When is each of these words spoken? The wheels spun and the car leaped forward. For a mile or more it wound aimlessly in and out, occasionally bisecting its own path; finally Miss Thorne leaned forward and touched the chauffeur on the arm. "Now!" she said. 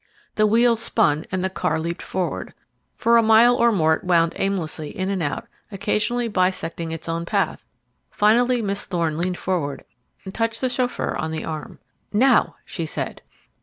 The 0.33 0.47
wheels 0.47 0.81
spun 0.81 1.27
and 1.31 1.43
the 1.43 1.49
car 1.51 1.79
leaped 1.79 2.01
forward. 2.01 2.55
For 2.97 3.17
a 3.17 3.21
mile 3.21 3.55
or 3.55 3.71
more 3.71 3.93
it 3.93 4.03
wound 4.03 4.33
aimlessly 4.35 4.89
in 4.97 5.11
and 5.11 5.21
out, 5.21 5.47
occasionally 5.71 6.27
bisecting 6.27 6.91
its 6.91 7.07
own 7.07 7.23
path; 7.23 7.63
finally 8.09 8.63
Miss 8.63 8.87
Thorne 8.87 9.15
leaned 9.15 9.37
forward 9.37 9.83
and 10.25 10.33
touched 10.33 10.59
the 10.61 10.69
chauffeur 10.69 11.15
on 11.17 11.29
the 11.29 11.45
arm. 11.45 11.77
"Now!" 12.11 12.55
she 12.65 12.87
said. 12.87 13.21